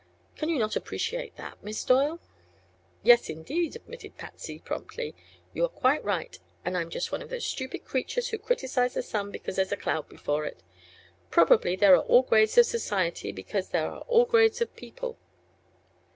Can 0.35 0.49
you 0.49 0.57
not 0.57 0.75
appreciate 0.75 1.35
that, 1.35 1.63
Miss 1.63 1.83
Doyle?" 1.83 2.19
"Yes, 3.03 3.29
indeed," 3.29 3.75
admitted 3.75 4.17
Patsy, 4.17 4.57
promptly. 4.57 5.13
"You're 5.53 5.69
quite 5.69 6.03
right, 6.03 6.39
and 6.65 6.75
I'm 6.75 6.89
just 6.89 7.11
one 7.11 7.21
of 7.21 7.29
those 7.29 7.45
stupid 7.45 7.85
creatures 7.85 8.29
who 8.29 8.39
criticise 8.39 8.95
the 8.95 9.03
sun 9.03 9.29
because 9.29 9.57
there's 9.57 9.71
a 9.71 9.77
cloud 9.77 10.09
before 10.09 10.43
it. 10.45 10.63
Probably 11.29 11.75
there 11.75 11.93
are 11.95 12.01
all 12.01 12.23
grades 12.23 12.57
of 12.57 12.65
society, 12.65 13.31
because 13.31 13.69
there 13.69 13.91
are 13.91 14.01
all 14.07 14.25
grades 14.25 14.59
of 14.59 14.75
people." 14.75 15.19